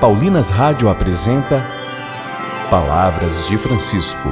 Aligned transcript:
Paulinas 0.00 0.50
Rádio 0.50 0.90
apresenta 0.90 1.66
Palavras 2.68 3.46
de 3.46 3.56
Francisco. 3.56 4.28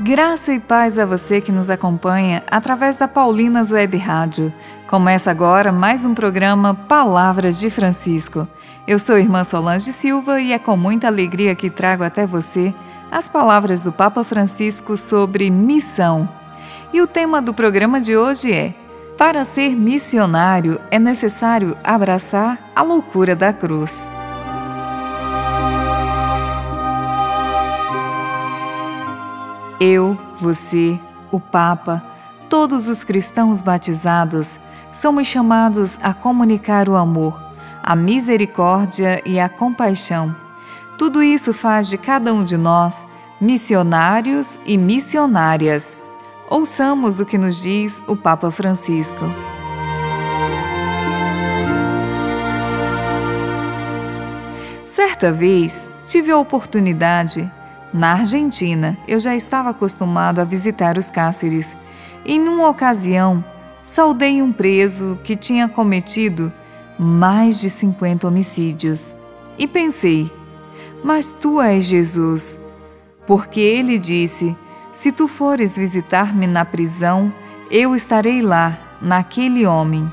Graça 0.00 0.52
e 0.52 0.58
paz 0.58 0.98
a 0.98 1.06
você 1.06 1.40
que 1.40 1.52
nos 1.52 1.70
acompanha 1.70 2.42
através 2.50 2.96
da 2.96 3.06
Paulinas 3.06 3.70
Web 3.70 3.96
Rádio. 3.96 4.52
Começa 4.88 5.30
agora 5.30 5.70
mais 5.70 6.04
um 6.04 6.14
programa 6.14 6.74
Palavras 6.74 7.60
de 7.60 7.70
Francisco. 7.70 8.48
Eu 8.88 8.98
sou 8.98 9.16
irmã 9.16 9.44
Solange 9.44 9.92
Silva 9.92 10.40
e 10.40 10.52
é 10.52 10.58
com 10.58 10.76
muita 10.76 11.06
alegria 11.06 11.54
que 11.54 11.70
trago 11.70 12.02
até 12.02 12.26
você 12.26 12.74
as 13.08 13.28
palavras 13.28 13.82
do 13.82 13.92
Papa 13.92 14.24
Francisco 14.24 14.96
sobre 14.96 15.48
missão. 15.48 16.28
E 16.92 17.00
o 17.00 17.06
tema 17.06 17.40
do 17.40 17.54
programa 17.54 18.00
de 18.00 18.16
hoje 18.16 18.52
é 18.52 18.74
para 19.16 19.44
ser 19.44 19.74
missionário 19.74 20.78
é 20.90 20.98
necessário 20.98 21.76
abraçar 21.82 22.58
a 22.74 22.82
loucura 22.82 23.34
da 23.34 23.52
cruz. 23.52 24.06
Eu, 29.80 30.18
você, 30.38 30.98
o 31.30 31.40
Papa, 31.40 32.02
todos 32.48 32.88
os 32.88 33.02
cristãos 33.04 33.62
batizados 33.62 34.58
somos 34.92 35.26
chamados 35.26 35.98
a 36.02 36.12
comunicar 36.12 36.88
o 36.88 36.96
amor, 36.96 37.40
a 37.82 37.96
misericórdia 37.96 39.22
e 39.24 39.40
a 39.40 39.48
compaixão. 39.48 40.34
Tudo 40.98 41.22
isso 41.22 41.52
faz 41.54 41.88
de 41.88 41.96
cada 41.96 42.32
um 42.32 42.44
de 42.44 42.56
nós 42.56 43.06
missionários 43.40 44.58
e 44.64 44.78
missionárias 44.78 45.96
Ouçamos 46.48 47.18
o 47.18 47.26
que 47.26 47.36
nos 47.36 47.60
diz 47.60 48.00
o 48.06 48.14
Papa 48.14 48.52
Francisco. 48.52 49.18
Certa 54.84 55.32
vez 55.32 55.88
tive 56.04 56.30
a 56.30 56.38
oportunidade, 56.38 57.50
na 57.92 58.12
Argentina, 58.12 58.96
eu 59.08 59.18
já 59.18 59.34
estava 59.34 59.70
acostumado 59.70 60.38
a 60.38 60.44
visitar 60.44 60.96
os 60.96 61.10
cáceres. 61.10 61.76
Em 62.24 62.40
uma 62.40 62.68
ocasião, 62.68 63.44
saudei 63.82 64.40
um 64.40 64.52
preso 64.52 65.18
que 65.24 65.34
tinha 65.34 65.68
cometido 65.68 66.52
mais 66.96 67.60
de 67.60 67.68
50 67.68 68.28
homicídios. 68.28 69.16
E 69.58 69.66
pensei, 69.66 70.30
mas 71.02 71.32
tu 71.32 71.60
és 71.60 71.84
Jesus, 71.84 72.56
porque 73.26 73.60
ele 73.60 73.98
disse 73.98 74.56
se 74.96 75.12
tu 75.12 75.28
fores 75.28 75.76
visitar-me 75.76 76.46
na 76.46 76.64
prisão, 76.64 77.30
eu 77.70 77.94
estarei 77.94 78.40
lá, 78.40 78.78
naquele 78.98 79.66
homem. 79.66 80.10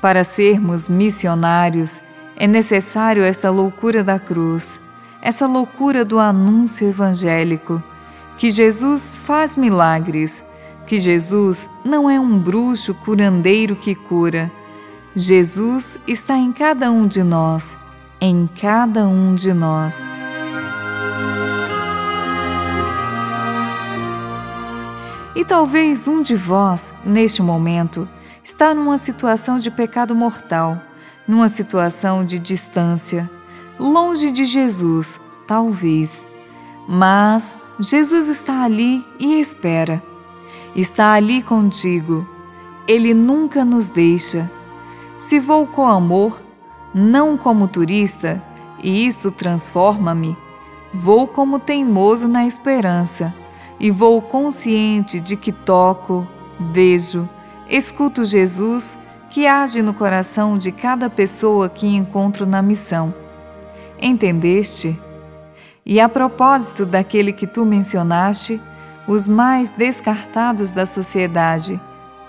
Para 0.00 0.22
sermos 0.22 0.88
missionários, 0.88 2.00
é 2.36 2.46
necessário 2.46 3.24
esta 3.24 3.50
loucura 3.50 4.04
da 4.04 4.16
cruz, 4.16 4.80
essa 5.20 5.48
loucura 5.48 6.04
do 6.04 6.20
anúncio 6.20 6.88
evangélico, 6.88 7.82
que 8.36 8.52
Jesus 8.52 9.20
faz 9.24 9.56
milagres, 9.56 10.44
que 10.86 10.96
Jesus 10.96 11.68
não 11.84 12.08
é 12.08 12.20
um 12.20 12.38
bruxo 12.38 12.94
curandeiro 12.94 13.74
que 13.74 13.96
cura. 13.96 14.48
Jesus 15.12 15.98
está 16.06 16.38
em 16.38 16.52
cada 16.52 16.88
um 16.92 17.04
de 17.04 17.24
nós, 17.24 17.76
em 18.20 18.48
cada 18.60 19.08
um 19.08 19.34
de 19.34 19.52
nós. 19.52 20.08
E 25.38 25.44
talvez 25.44 26.08
um 26.08 26.20
de 26.20 26.34
vós, 26.34 26.92
neste 27.04 27.42
momento, 27.42 28.08
está 28.42 28.74
numa 28.74 28.98
situação 28.98 29.56
de 29.56 29.70
pecado 29.70 30.12
mortal, 30.12 30.82
numa 31.28 31.48
situação 31.48 32.24
de 32.24 32.40
distância, 32.40 33.30
longe 33.78 34.32
de 34.32 34.44
Jesus, 34.44 35.20
talvez. 35.46 36.26
Mas 36.88 37.56
Jesus 37.78 38.28
está 38.28 38.64
ali 38.64 39.06
e 39.16 39.38
espera. 39.38 40.02
Está 40.74 41.12
ali 41.12 41.40
contigo. 41.40 42.28
Ele 42.88 43.14
nunca 43.14 43.64
nos 43.64 43.88
deixa. 43.88 44.50
Se 45.16 45.38
vou 45.38 45.68
com 45.68 45.86
amor, 45.86 46.42
não 46.92 47.36
como 47.36 47.68
turista, 47.68 48.42
e 48.82 49.06
isto 49.06 49.30
transforma-me, 49.30 50.36
vou 50.92 51.28
como 51.28 51.60
teimoso 51.60 52.26
na 52.26 52.44
esperança 52.44 53.32
e 53.80 53.90
vou 53.90 54.20
consciente 54.20 55.20
de 55.20 55.36
que 55.36 55.52
toco, 55.52 56.26
vejo, 56.72 57.28
escuto 57.68 58.24
Jesus 58.24 58.98
que 59.30 59.46
age 59.46 59.82
no 59.82 59.94
coração 59.94 60.56
de 60.56 60.72
cada 60.72 61.08
pessoa 61.10 61.68
que 61.68 61.86
encontro 61.86 62.46
na 62.46 62.62
missão. 62.62 63.14
Entendeste? 64.00 64.98
E 65.84 66.00
a 66.00 66.08
propósito 66.08 66.84
daquele 66.84 67.32
que 67.32 67.46
tu 67.46 67.64
mencionaste, 67.64 68.60
os 69.06 69.26
mais 69.26 69.70
descartados 69.70 70.72
da 70.72 70.84
sociedade, 70.84 71.80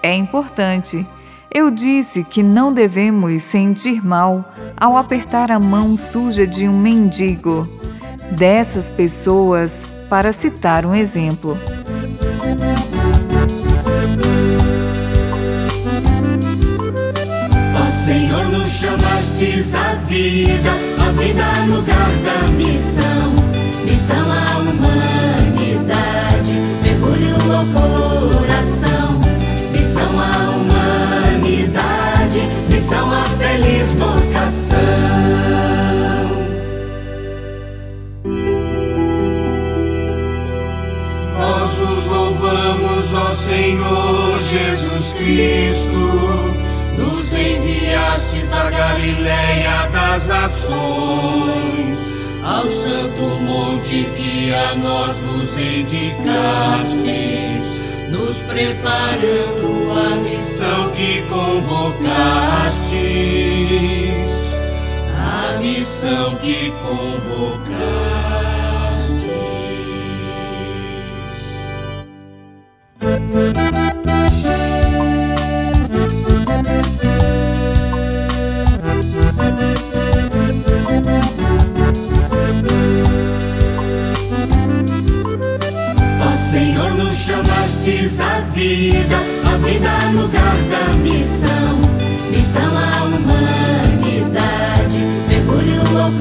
é 0.02 0.16
importante. 0.16 1.06
Eu 1.54 1.72
disse 1.72 2.24
que 2.24 2.44
não 2.44 2.72
devemos 2.72 3.42
sentir 3.42 4.06
mal 4.06 4.54
ao 4.78 4.96
apertar 4.96 5.52
a 5.52 5.60
mão 5.60 5.98
suja 5.98 6.46
de 6.46 6.68
um 6.68 6.80
mendigo. 6.80 7.68
Dessas 8.32 8.90
pessoas, 8.90 9.84
para 10.10 10.32
citar 10.34 10.86
um 10.88 10.96
exemplo. 10.96 11.56
Ó 17.76 17.90
Senhor, 18.06 18.46
nos 18.46 18.70
chamastes 18.70 19.76
a 19.76 19.94
vida, 20.08 20.72
a 21.00 21.12
vida 21.12 21.46
no 21.68 21.76
lugar 21.76 22.10
da 22.26 22.48
missão, 22.58 23.36
missão 23.86 24.32
à 24.32 24.58
humanidade, 24.58 26.54
mergulho 26.82 27.36
ao 27.56 27.66
coração, 27.68 29.22
missão 29.72 30.20
à 30.20 30.32
humanidade, 31.38 32.42
missão 32.68 33.12
à 33.14 33.24
feliz 33.26 33.94
Senhor 43.70 44.40
Jesus 44.40 45.14
Cristo. 45.14 46.00
Nos 46.98 47.34
enviastes 47.36 48.52
a 48.52 48.68
Galileia 48.72 49.88
das 49.92 50.26
nações, 50.26 52.16
ao 52.44 52.68
santo 52.68 53.22
monte 53.42 54.06
que 54.18 54.52
a 54.52 54.74
nós 54.74 55.22
nos 55.22 55.56
indicastes, 55.60 56.10
nos 58.10 58.40
preparando 58.40 59.92
a 59.92 60.16
missão 60.16 60.90
que 60.90 61.22
convocastes. 61.30 62.10
A 65.16 65.60
missão 65.60 66.36
que 66.38 66.74
convocastes. 66.82 68.59
Chamastes 87.30 88.20
a 88.20 88.40
vida, 88.54 89.18
a 89.46 89.58
vida 89.58 89.92
no 90.12 90.22
lugar 90.24 90.56
da 90.70 90.94
missão, 90.96 91.80
missão 92.32 92.72
à 92.76 93.04
humanidade, 93.04 95.00
mergulho 95.28 95.82
ao 95.98 96.12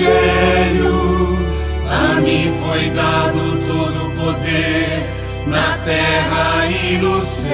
evangelho 0.00 1.36
a 1.88 2.20
mim 2.20 2.50
foi 2.52 2.88
dado 2.90 3.58
todo 3.66 4.06
o 4.06 4.12
poder 4.12 5.02
na 5.46 5.76
terra 5.78 6.66
e 6.66 6.96
no 6.96 7.20
céu. 7.20 7.52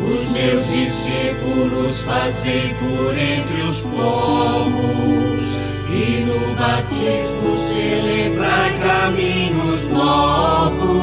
Os 0.00 0.32
meus 0.32 0.70
discípulos 0.70 2.00
fazei 2.02 2.74
por 2.74 3.18
entre 3.18 3.62
os 3.62 3.80
povos 3.80 5.58
e 5.90 6.24
no 6.24 6.54
batismo 6.54 7.54
celebrai 7.54 8.78
caminhos 8.78 9.90
novos. 9.90 10.94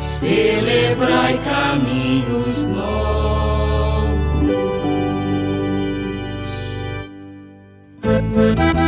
Celebrai 0.00 1.38
caminhos 1.44 2.64
caminhos 8.28 8.54
novos. 8.56 8.78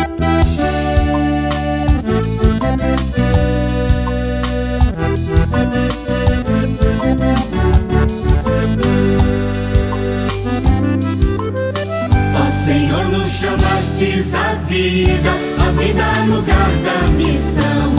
chamastes 13.41 14.35
a 14.35 14.55
vida, 14.67 15.31
a 15.59 15.71
vida 15.73 16.03
no 16.27 16.37
lugar 16.37 16.71
da 16.85 17.09
missão, 17.17 17.95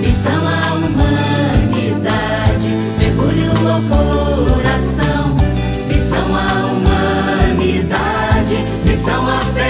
missão 0.00 0.42
à 0.46 0.72
humanidade, 1.74 2.70
mergulho 2.98 3.52
ao 3.68 3.82
coração, 3.82 5.36
missão 5.88 6.34
à 6.34 6.46
humanidade, 7.52 8.56
missão 8.84 9.28
à 9.28 9.40
feliz 9.40 9.65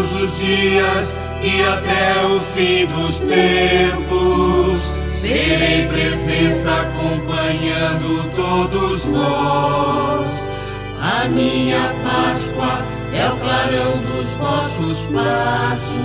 Todos 0.00 0.14
os 0.14 0.38
dias 0.38 1.20
e 1.42 1.62
até 1.62 2.24
o 2.24 2.40
fim 2.40 2.86
dos 2.86 3.18
tempos 3.18 4.98
Serei 5.10 5.86
presença 5.88 6.70
acompanhando 6.74 8.30
todos 8.34 9.04
vós. 9.04 10.56
A 11.02 11.28
minha 11.28 11.94
Páscoa 12.02 12.82
é 13.12 13.28
o 13.28 13.36
clarão 13.36 13.98
dos 13.98 14.30
vossos 14.38 15.06
passos, 15.08 15.98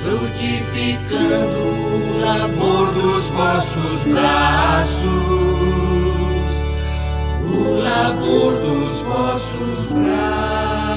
frutificando 0.00 1.58
o 1.58 2.18
labor 2.18 2.94
dos 2.94 3.26
vossos 3.26 4.06
braços. 4.06 5.10
O 7.44 7.78
labor 7.78 8.54
dos 8.54 9.02
vossos 9.02 9.92
braços. 9.92 10.96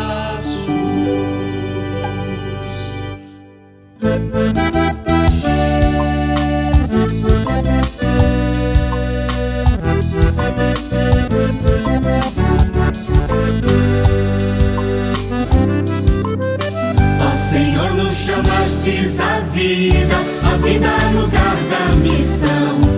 Chamastes 18.30 19.20
a 19.20 19.40
vida, 19.40 20.16
a 20.44 20.58
vida 20.58 20.88
é 20.88 21.14
lugar 21.20 21.56
da 21.56 21.96
missão, 21.96 22.78
missão 22.78 22.89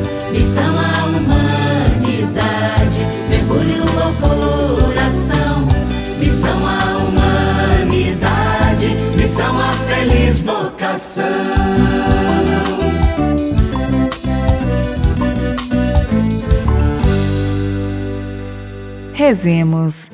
Rezemos, 19.31 20.11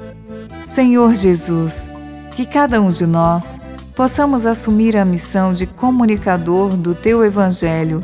Senhor 0.63 1.15
Jesus, 1.15 1.87
que 2.35 2.45
cada 2.45 2.79
um 2.79 2.91
de 2.91 3.07
nós 3.07 3.59
possamos 3.95 4.45
assumir 4.45 4.95
a 4.95 5.03
missão 5.03 5.55
de 5.55 5.65
comunicador 5.65 6.77
do 6.77 6.93
Teu 6.93 7.25
Evangelho, 7.25 8.03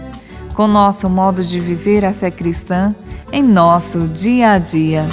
com 0.56 0.66
nosso 0.66 1.08
modo 1.08 1.44
de 1.44 1.60
viver 1.60 2.04
a 2.04 2.12
fé 2.14 2.32
cristã 2.32 2.90
em 3.32 3.44
nosso 3.44 4.08
dia 4.08 4.54
a 4.54 4.58
dia. 4.58 5.06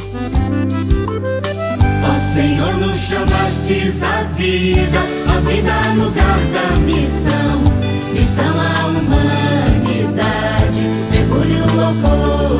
Ó 2.02 2.18
Senhor, 2.32 2.72
nos 2.78 2.96
chamastes 2.96 4.02
a 4.02 4.22
vida, 4.22 5.00
a 5.28 5.40
vida 5.40 5.70
é 5.70 5.92
lugar 6.02 6.38
da 6.38 6.76
missão, 6.78 7.60
missão 8.14 8.54
à 8.58 8.86
humanidade, 8.86 10.80
mergulho 11.10 11.62
ao 11.78 11.92
coração, 11.96 12.59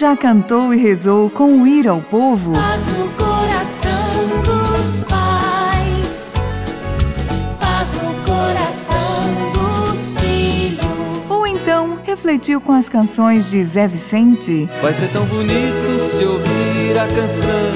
Já 0.00 0.16
cantou 0.16 0.72
e 0.72 0.78
rezou 0.78 1.28
com 1.28 1.60
o 1.60 1.66
ir 1.66 1.86
ao 1.86 2.00
povo? 2.00 2.52
Paz 2.52 2.86
no 2.96 3.06
coração 3.10 3.92
dos 4.42 5.04
pais, 5.04 6.34
paz 7.60 8.00
no 8.02 8.14
coração 8.24 8.96
dos 9.52 10.16
filhos. 10.16 11.30
Ou 11.30 11.46
então 11.46 11.98
refletiu 12.02 12.62
com 12.62 12.72
as 12.72 12.88
canções 12.88 13.50
de 13.50 13.62
Zé 13.62 13.86
Vicente? 13.86 14.66
Vai 14.80 14.94
ser 14.94 15.08
tão 15.08 15.26
bonito 15.26 15.98
se 15.98 16.24
ouvir 16.24 16.98
a 16.98 17.06
canção 17.06 17.70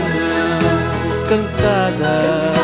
cantada. 1.28 2.54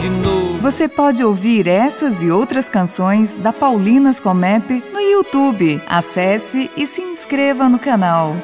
de 0.00 0.08
novo. 0.26 0.58
Você 0.62 0.88
pode 0.88 1.22
ouvir 1.22 1.68
essas 1.68 2.22
e 2.22 2.30
outras 2.30 2.70
canções 2.70 3.34
da 3.34 3.52
Paulinas 3.52 4.18
Comep 4.18 4.82
no 4.90 5.00
YouTube. 5.00 5.82
Acesse 5.86 6.70
e 6.74 6.86
se 6.86 7.02
inscreva 7.02 7.68
no 7.68 7.78
canal. 7.78 8.34